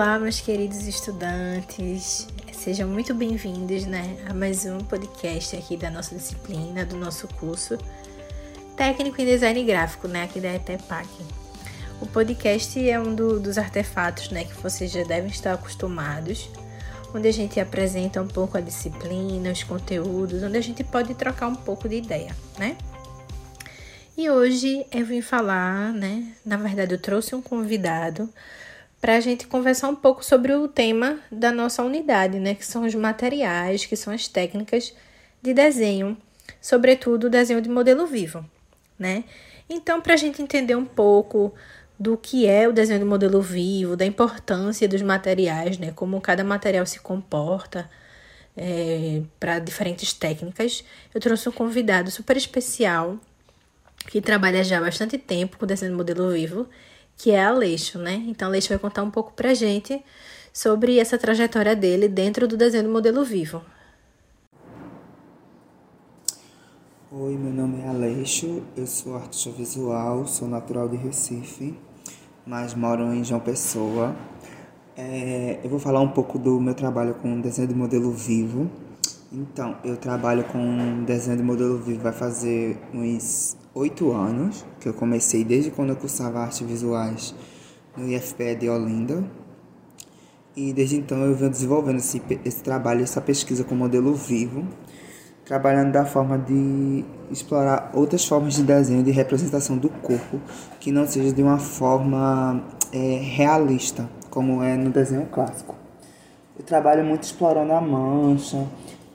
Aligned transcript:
Olá, 0.00 0.16
meus 0.16 0.40
queridos 0.40 0.86
estudantes. 0.86 2.28
Sejam 2.52 2.88
muito 2.88 3.12
bem-vindos, 3.12 3.84
né, 3.84 4.16
a 4.28 4.32
mais 4.32 4.64
um 4.64 4.78
podcast 4.78 5.56
aqui 5.56 5.76
da 5.76 5.90
nossa 5.90 6.14
disciplina, 6.14 6.86
do 6.86 6.96
nosso 6.96 7.26
curso 7.26 7.76
técnico 8.76 9.20
em 9.20 9.24
design 9.24 9.60
gráfico, 9.64 10.06
né, 10.06 10.22
aqui 10.22 10.38
da 10.38 10.54
ETEPAC. 10.54 11.08
O 12.00 12.06
podcast 12.06 12.88
é 12.88 13.00
um 13.00 13.12
do, 13.12 13.40
dos 13.40 13.58
artefatos, 13.58 14.30
né, 14.30 14.44
que 14.44 14.54
vocês 14.62 14.92
já 14.92 15.02
devem 15.02 15.32
estar 15.32 15.54
acostumados, 15.54 16.48
onde 17.12 17.26
a 17.26 17.32
gente 17.32 17.58
apresenta 17.58 18.22
um 18.22 18.28
pouco 18.28 18.56
a 18.56 18.60
disciplina, 18.60 19.50
os 19.50 19.64
conteúdos, 19.64 20.44
onde 20.44 20.56
a 20.56 20.62
gente 20.62 20.84
pode 20.84 21.12
trocar 21.16 21.48
um 21.48 21.56
pouco 21.56 21.88
de 21.88 21.96
ideia, 21.96 22.36
né? 22.56 22.76
E 24.16 24.30
hoje 24.30 24.86
eu 24.92 25.04
vim 25.04 25.20
falar, 25.20 25.92
né? 25.92 26.32
Na 26.44 26.56
verdade, 26.56 26.94
eu 26.94 27.00
trouxe 27.00 27.34
um 27.34 27.42
convidado 27.42 28.32
para 29.00 29.16
a 29.16 29.20
gente 29.20 29.46
conversar 29.46 29.88
um 29.88 29.94
pouco 29.94 30.24
sobre 30.24 30.52
o 30.52 30.66
tema 30.66 31.18
da 31.30 31.52
nossa 31.52 31.82
unidade, 31.82 32.38
né? 32.38 32.54
Que 32.54 32.66
são 32.66 32.84
os 32.84 32.94
materiais, 32.94 33.86
que 33.86 33.96
são 33.96 34.12
as 34.12 34.26
técnicas 34.26 34.94
de 35.40 35.54
desenho, 35.54 36.16
sobretudo 36.60 37.24
o 37.24 37.30
desenho 37.30 37.60
de 37.60 37.68
modelo 37.68 38.06
vivo, 38.06 38.44
né? 38.98 39.24
Então, 39.70 40.00
para 40.00 40.14
a 40.14 40.16
gente 40.16 40.42
entender 40.42 40.74
um 40.74 40.84
pouco 40.84 41.54
do 41.98 42.16
que 42.16 42.46
é 42.46 42.68
o 42.68 42.72
desenho 42.72 42.98
de 42.98 43.04
modelo 43.04 43.42
vivo, 43.42 43.96
da 43.96 44.06
importância 44.06 44.88
dos 44.88 45.02
materiais, 45.02 45.78
né? 45.78 45.92
Como 45.94 46.20
cada 46.20 46.42
material 46.42 46.86
se 46.86 46.98
comporta 47.00 47.88
é, 48.56 49.22
para 49.38 49.58
diferentes 49.60 50.12
técnicas, 50.12 50.84
eu 51.14 51.20
trouxe 51.20 51.48
um 51.48 51.52
convidado 51.52 52.10
super 52.10 52.36
especial 52.36 53.18
que 54.06 54.20
trabalha 54.20 54.64
já 54.64 54.78
há 54.78 54.80
bastante 54.80 55.18
tempo 55.18 55.58
com 55.58 55.66
desenho 55.66 55.92
de 55.92 55.96
modelo 55.96 56.30
vivo 56.30 56.68
que 57.18 57.32
é 57.32 57.44
Aleixo, 57.44 57.98
né? 57.98 58.24
Então, 58.28 58.46
Aleixo 58.46 58.68
vai 58.68 58.78
contar 58.78 59.02
um 59.02 59.10
pouco 59.10 59.32
pra 59.32 59.52
gente 59.52 60.02
sobre 60.52 61.00
essa 61.00 61.18
trajetória 61.18 61.74
dele 61.74 62.06
dentro 62.08 62.46
do 62.46 62.56
desenho 62.56 62.84
do 62.84 62.90
modelo 62.90 63.24
vivo. 63.24 63.60
Oi, 67.10 67.36
meu 67.36 67.52
nome 67.52 67.80
é 67.80 67.88
Aleixo, 67.88 68.62
eu 68.76 68.86
sou 68.86 69.16
artista 69.16 69.50
visual, 69.50 70.26
sou 70.28 70.46
natural 70.46 70.88
de 70.88 70.96
Recife, 70.96 71.76
mas 72.46 72.72
moro 72.74 73.12
em 73.12 73.24
João 73.24 73.40
Pessoa. 73.40 74.14
É, 74.96 75.58
eu 75.64 75.68
vou 75.70 75.80
falar 75.80 76.00
um 76.00 76.08
pouco 76.08 76.38
do 76.38 76.60
meu 76.60 76.74
trabalho 76.74 77.14
com 77.14 77.40
desenho 77.40 77.66
de 77.66 77.74
modelo 77.74 78.12
vivo. 78.12 78.70
Então, 79.30 79.76
eu 79.84 79.94
trabalho 79.98 80.42
com 80.44 81.04
desenho 81.04 81.36
de 81.36 81.42
modelo 81.42 81.76
vivo 81.76 82.02
vai 82.02 82.14
fazer 82.14 82.78
uns 82.94 83.58
oito 83.74 84.10
anos, 84.10 84.64
que 84.80 84.88
eu 84.88 84.94
comecei 84.94 85.44
desde 85.44 85.70
quando 85.70 85.90
eu 85.90 85.96
cursava 85.96 86.40
artes 86.40 86.60
visuais 86.60 87.34
no 87.94 88.08
IFPE 88.08 88.54
de 88.54 88.70
Olinda. 88.70 89.22
E 90.56 90.72
desde 90.72 90.96
então 90.96 91.18
eu 91.18 91.34
venho 91.34 91.50
desenvolvendo 91.50 91.98
esse, 91.98 92.22
esse 92.42 92.62
trabalho, 92.62 93.02
essa 93.02 93.20
pesquisa 93.20 93.64
com 93.64 93.74
modelo 93.74 94.14
vivo, 94.14 94.66
trabalhando 95.44 95.92
da 95.92 96.06
forma 96.06 96.38
de 96.38 97.04
explorar 97.30 97.90
outras 97.92 98.24
formas 98.24 98.54
de 98.54 98.62
desenho, 98.62 99.02
de 99.02 99.10
representação 99.10 99.76
do 99.76 99.90
corpo, 99.90 100.40
que 100.80 100.90
não 100.90 101.06
seja 101.06 101.34
de 101.34 101.42
uma 101.42 101.58
forma 101.58 102.64
é, 102.90 103.18
realista, 103.20 104.08
como 104.30 104.62
é 104.62 104.74
no 104.74 104.88
desenho 104.88 105.26
clássico. 105.26 105.76
Eu 106.58 106.64
trabalho 106.64 107.04
muito 107.04 107.24
explorando 107.24 107.72
a 107.72 107.80
mancha, 107.80 108.66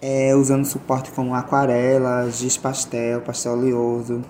é, 0.06 0.36
usando 0.36 0.66
suporte 0.66 1.12
como 1.12 1.34
aquarela, 1.34 2.30
giz 2.30 2.58
pastel, 2.58 3.22
pastel 3.22 3.54
oleoso, 3.54 4.22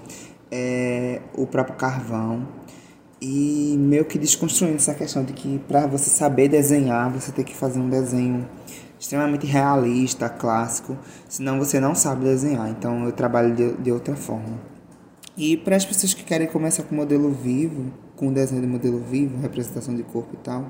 é, 0.51 1.19
o 1.33 1.47
próprio 1.47 1.75
carvão. 1.75 2.47
E 3.19 3.75
meio 3.79 4.05
que 4.05 4.19
desconstruindo 4.19 4.75
essa 4.75 4.93
questão 4.93 5.23
de 5.23 5.33
que 5.33 5.57
para 5.67 5.87
você 5.87 6.11
saber 6.11 6.47
desenhar, 6.47 7.09
você 7.09 7.31
tem 7.31 7.43
que 7.43 7.55
fazer 7.55 7.79
um 7.79 7.89
desenho 7.89 8.47
extremamente 8.99 9.47
realista, 9.47 10.29
clássico, 10.29 10.95
senão 11.27 11.57
você 11.57 11.79
não 11.79 11.95
sabe 11.95 12.23
desenhar. 12.23 12.69
Então 12.69 13.05
eu 13.05 13.11
trabalho 13.11 13.55
de, 13.55 13.73
de 13.77 13.91
outra 13.91 14.15
forma. 14.15 14.61
E 15.35 15.57
para 15.57 15.75
as 15.75 15.83
pessoas 15.83 16.13
que 16.13 16.23
querem 16.23 16.45
começar 16.45 16.83
com 16.83 16.93
modelo 16.93 17.31
vivo, 17.31 17.91
com 18.15 18.31
desenho 18.31 18.61
de 18.61 18.67
modelo 18.67 18.99
vivo, 18.99 19.41
representação 19.41 19.95
de 19.95 20.03
corpo 20.03 20.35
e 20.35 20.37
tal, 20.37 20.69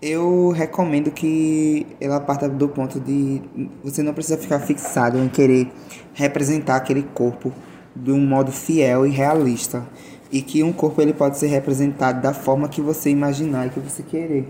eu 0.00 0.50
recomendo 0.50 1.10
que 1.10 1.86
ela 2.00 2.20
parta 2.20 2.48
do 2.48 2.68
ponto 2.68 3.00
de 3.00 3.42
você 3.82 4.02
não 4.02 4.12
precisa 4.12 4.36
ficar 4.36 4.60
fixado 4.60 5.18
em 5.18 5.28
querer 5.28 5.72
representar 6.12 6.76
aquele 6.76 7.02
corpo 7.02 7.52
de 7.94 8.12
um 8.12 8.20
modo 8.20 8.52
fiel 8.52 9.06
e 9.06 9.10
realista 9.10 9.86
e 10.30 10.42
que 10.42 10.62
um 10.62 10.72
corpo 10.72 11.00
ele 11.00 11.14
pode 11.14 11.38
ser 11.38 11.46
representado 11.46 12.20
da 12.20 12.34
forma 12.34 12.68
que 12.68 12.80
você 12.80 13.10
imaginar 13.10 13.66
e 13.66 13.70
que 13.70 13.80
você 13.80 14.02
querer. 14.02 14.48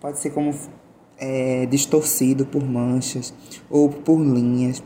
Pode 0.00 0.18
ser 0.18 0.30
como 0.30 0.52
é, 1.18 1.66
distorcido 1.66 2.44
por 2.44 2.64
manchas 2.64 3.32
ou 3.70 3.88
por 3.88 4.18
linhas, 4.18 4.82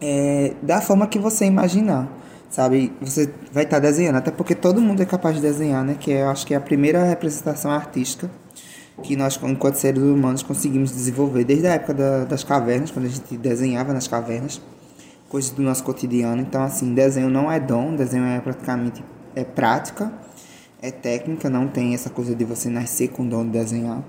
é, 0.00 0.54
da 0.62 0.80
forma 0.80 1.06
que 1.06 1.18
você 1.18 1.44
imaginar, 1.44 2.08
sabe? 2.48 2.92
Você 3.00 3.30
vai 3.52 3.64
estar 3.64 3.76
tá 3.76 3.80
desenhando, 3.80 4.16
até 4.16 4.30
porque 4.30 4.54
todo 4.54 4.80
mundo 4.80 5.02
é 5.02 5.06
capaz 5.06 5.36
de 5.36 5.42
desenhar, 5.42 5.84
né? 5.84 5.96
Que 5.98 6.12
é, 6.12 6.22
eu 6.22 6.30
acho 6.30 6.46
que 6.46 6.54
é 6.54 6.56
a 6.56 6.60
primeira 6.60 7.04
representação 7.04 7.70
artística 7.70 8.30
que 9.02 9.16
nós, 9.16 9.38
enquanto 9.42 9.74
seres 9.76 10.02
humanos, 10.02 10.42
conseguimos 10.42 10.90
desenvolver 10.92 11.44
desde 11.44 11.66
a 11.66 11.74
época 11.74 11.94
da, 11.94 12.24
das 12.24 12.44
cavernas, 12.44 12.90
quando 12.90 13.06
a 13.06 13.08
gente 13.08 13.36
desenhava 13.36 13.92
nas 13.92 14.06
cavernas, 14.06 14.60
coisas 15.28 15.50
do 15.50 15.62
nosso 15.62 15.82
cotidiano. 15.84 16.42
Então, 16.42 16.62
assim, 16.62 16.92
desenho 16.94 17.30
não 17.30 17.50
é 17.50 17.58
dom, 17.58 17.94
desenho 17.94 18.24
é 18.24 18.40
praticamente 18.40 19.02
é 19.34 19.44
prática, 19.44 20.12
é 20.82 20.90
técnica, 20.90 21.48
não 21.48 21.68
tem 21.68 21.94
essa 21.94 22.10
coisa 22.10 22.34
de 22.34 22.44
você 22.44 22.68
nascer 22.68 23.08
com 23.08 23.26
dom 23.26 23.44
de 23.44 23.50
desenhar. 23.50 24.02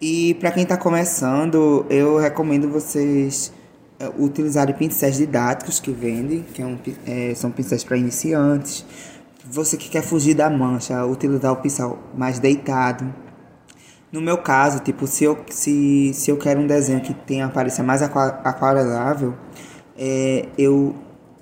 E 0.00 0.34
para 0.34 0.50
quem 0.50 0.62
está 0.62 0.76
começando, 0.76 1.86
eu 1.88 2.18
recomendo 2.18 2.68
vocês 2.68 3.52
é, 3.98 4.10
utilizarem 4.18 4.74
pincéis 4.74 5.16
didáticos 5.16 5.80
que 5.80 5.90
vendem, 5.90 6.44
que 6.52 6.60
é 6.60 6.66
um, 6.66 6.78
é, 7.06 7.34
são 7.34 7.50
pincéis 7.50 7.82
para 7.82 7.96
iniciantes. 7.96 8.84
Você 9.48 9.76
que 9.76 9.88
quer 9.88 10.02
fugir 10.02 10.34
da 10.34 10.50
mancha, 10.50 11.04
utilizar 11.04 11.52
o 11.52 11.56
pincel 11.56 11.98
mais 12.14 12.38
deitado 12.38 13.12
no 14.12 14.20
meu 14.22 14.38
caso, 14.38 14.80
tipo, 14.80 15.06
se 15.06 15.24
eu, 15.24 15.36
se, 15.50 16.12
se 16.14 16.30
eu 16.30 16.38
quero 16.38 16.60
um 16.60 16.66
desenho 16.66 17.00
que 17.00 17.12
tenha 17.12 17.44
aparência 17.44 17.84
mais 17.84 18.02
aquarelável, 18.02 19.34
é, 19.98 20.46
eu 20.56 20.94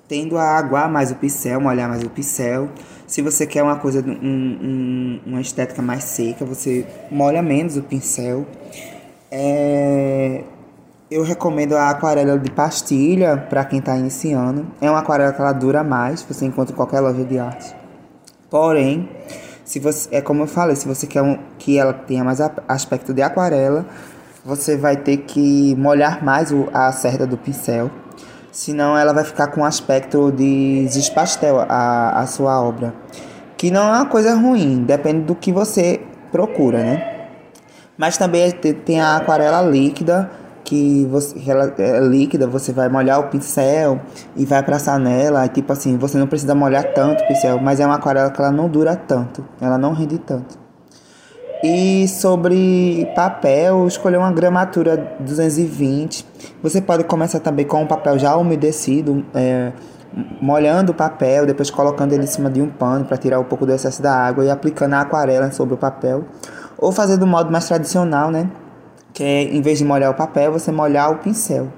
tendo 0.07 0.37
a 0.37 0.57
aguar 0.57 0.91
mais 0.91 1.11
o 1.11 1.15
pincel, 1.15 1.61
molhar 1.61 1.87
mais 1.87 2.03
o 2.03 2.09
pincel. 2.09 2.69
Se 3.07 3.21
você 3.21 3.45
quer 3.45 3.63
uma 3.63 3.77
coisa, 3.77 4.03
um, 4.05 4.11
um, 4.11 5.21
uma 5.25 5.41
estética 5.41 5.81
mais 5.81 6.03
seca, 6.03 6.43
você 6.43 6.85
molha 7.11 7.41
menos 7.41 7.77
o 7.77 7.83
pincel. 7.83 8.45
É, 9.31 10.43
eu 11.09 11.23
recomendo 11.23 11.77
a 11.77 11.91
aquarela 11.91 12.37
de 12.37 12.51
pastilha 12.51 13.37
para 13.37 13.63
quem 13.63 13.79
está 13.79 13.95
iniciando. 13.95 14.65
É 14.81 14.89
uma 14.89 14.99
aquarela 14.99 15.31
que 15.31 15.39
ela 15.39 15.53
dura 15.53 15.83
mais, 15.83 16.23
você 16.23 16.45
encontra 16.45 16.73
em 16.73 16.75
qualquer 16.75 16.99
loja 16.99 17.23
de 17.23 17.37
arte. 17.37 17.84
Porém, 18.55 19.09
se 19.65 19.81
você, 19.81 20.07
é 20.15 20.21
como 20.21 20.43
eu 20.43 20.47
falei, 20.47 20.77
se 20.77 20.87
você 20.87 21.05
quer 21.05 21.21
um, 21.21 21.37
que 21.57 21.77
ela 21.77 21.91
tenha 21.91 22.23
mais 22.23 22.39
aspecto 22.69 23.13
de 23.13 23.21
aquarela, 23.21 23.85
você 24.45 24.77
vai 24.77 24.95
ter 24.95 25.17
que 25.17 25.75
molhar 25.75 26.23
mais 26.23 26.53
o, 26.53 26.69
a 26.73 26.89
cerda 26.93 27.27
do 27.27 27.35
pincel. 27.35 27.91
Senão 28.53 28.97
ela 28.97 29.11
vai 29.11 29.25
ficar 29.25 29.47
com 29.47 29.65
aspecto 29.65 30.31
de 30.31 30.87
giz 30.87 31.09
pastel 31.09 31.65
a, 31.67 32.21
a 32.21 32.25
sua 32.27 32.61
obra. 32.63 32.93
Que 33.57 33.69
não 33.69 33.93
é 33.93 33.97
uma 33.97 34.05
coisa 34.05 34.33
ruim, 34.35 34.85
depende 34.85 35.25
do 35.25 35.35
que 35.35 35.51
você 35.51 35.99
procura, 36.31 36.81
né? 36.81 37.27
Mas 37.97 38.17
também 38.17 38.49
tem 38.51 39.01
a 39.01 39.17
aquarela 39.17 39.61
líquida, 39.63 40.31
que 40.65 41.05
você 41.05 41.39
ela 41.49 41.73
é 41.77 41.99
líquida, 41.99 42.47
você 42.47 42.73
vai 42.73 42.89
molhar 42.89 43.19
o 43.19 43.29
pincel 43.29 44.01
e 44.35 44.45
vai 44.45 44.61
passar 44.63 44.99
nela, 44.99 45.45
e 45.45 45.49
tipo 45.49 45.71
assim, 45.71 45.97
você 45.97 46.17
não 46.17 46.27
precisa 46.27 46.53
molhar 46.53 46.93
tanto 46.93 47.23
o 47.23 47.27
pincel, 47.27 47.59
mas 47.61 47.79
é 47.79 47.85
uma 47.85 47.95
aquarela 47.95 48.31
que 48.31 48.41
ela 48.41 48.51
não 48.51 48.67
dura 48.67 48.95
tanto, 48.95 49.45
ela 49.61 49.77
não 49.77 49.93
rende 49.93 50.17
tanto. 50.17 50.65
E 51.63 52.07
sobre 52.07 53.11
papel, 53.15 53.87
escolher 53.87 54.17
uma 54.17 54.31
gramatura 54.31 55.15
220. 55.19 56.25
Você 56.61 56.81
pode 56.81 57.05
começar 57.05 57.39
também 57.39 57.65
com 57.65 57.81
um 57.81 57.87
papel 57.87 58.19
já 58.19 58.35
umedecido, 58.35 59.25
é, 59.33 59.71
molhando 60.41 60.91
o 60.91 60.95
papel, 60.95 61.45
depois 61.45 61.71
colocando 61.71 62.13
ele 62.13 62.23
em 62.23 62.27
cima 62.27 62.49
de 62.49 62.61
um 62.61 62.69
pano 62.69 63.05
para 63.05 63.17
tirar 63.17 63.39
um 63.39 63.43
pouco 63.43 63.65
do 63.65 63.71
excesso 63.71 64.01
da 64.01 64.13
água 64.13 64.45
e 64.45 64.49
aplicando 64.49 64.93
a 64.93 65.01
aquarela 65.01 65.49
sobre 65.51 65.73
o 65.73 65.77
papel. 65.77 66.25
Ou 66.77 66.91
fazer 66.91 67.17
do 67.17 67.25
modo 67.25 67.51
mais 67.51 67.65
tradicional, 67.67 68.29
né? 68.29 68.49
Que 69.15 69.23
é, 69.23 69.43
em 69.43 69.61
vez 69.61 69.79
de 69.79 69.85
molhar 69.85 70.11
o 70.11 70.13
papel, 70.13 70.51
você 70.51 70.71
molhar 70.71 71.09
o 71.09 71.17
pincel. 71.19 71.71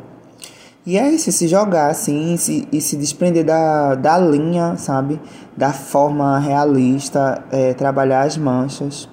E 0.86 0.98
é 0.98 1.08
isso, 1.12 1.32
se 1.32 1.48
jogar 1.48 1.92
assim 1.92 2.36
se, 2.36 2.68
e 2.72 2.82
se 2.82 2.98
desprender 2.98 3.46
da, 3.46 3.94
da 3.94 4.18
linha, 4.18 4.76
sabe? 4.78 5.22
Da 5.56 5.72
forma 5.72 6.40
realista, 6.40 7.44
é, 7.52 7.74
trabalhar 7.74 8.24
as 8.24 8.38
manchas. 8.38 9.08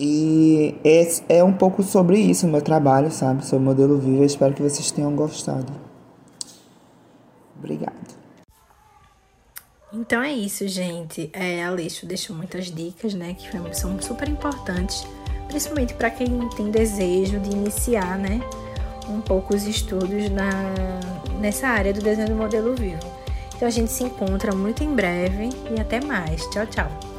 E 0.00 0.74
é, 1.28 1.44
um 1.44 1.52
pouco 1.52 1.82
sobre 1.82 2.18
isso 2.18 2.46
o 2.46 2.50
meu 2.50 2.62
trabalho, 2.62 3.10
sabe? 3.10 3.44
Sobre 3.44 3.64
modelo 3.64 3.98
vivo. 3.98 4.22
Eu 4.22 4.26
espero 4.26 4.54
que 4.54 4.62
vocês 4.62 4.90
tenham 4.90 5.14
gostado. 5.14 5.72
Obrigado. 7.56 8.18
Então 9.92 10.22
é 10.22 10.32
isso, 10.32 10.66
gente. 10.68 11.30
É, 11.32 11.64
Aleixo 11.64 12.06
deixou 12.06 12.34
muitas 12.36 12.66
dicas, 12.66 13.14
né, 13.14 13.34
que 13.34 13.48
são 13.76 14.00
super 14.00 14.28
importantes, 14.28 15.06
principalmente 15.48 15.94
para 15.94 16.10
quem 16.10 16.48
tem 16.50 16.70
desejo 16.70 17.40
de 17.40 17.50
iniciar, 17.50 18.18
né, 18.18 18.40
um 19.08 19.20
pouco 19.20 19.54
os 19.54 19.66
estudos 19.66 20.30
na, 20.30 20.52
nessa 21.40 21.68
área 21.68 21.92
do 21.92 22.00
desenho 22.00 22.28
do 22.28 22.34
modelo 22.34 22.74
vivo. 22.74 23.00
Então 23.56 23.66
a 23.66 23.70
gente 23.70 23.90
se 23.90 24.04
encontra 24.04 24.54
muito 24.54 24.84
em 24.84 24.94
breve 24.94 25.48
e 25.74 25.80
até 25.80 26.00
mais. 26.00 26.46
Tchau, 26.50 26.66
tchau. 26.66 27.17